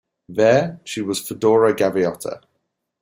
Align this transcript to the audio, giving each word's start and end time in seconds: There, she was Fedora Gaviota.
There, 0.27 0.81
she 0.83 0.99
was 1.03 1.19
Fedora 1.19 1.75
Gaviota. 1.75 2.41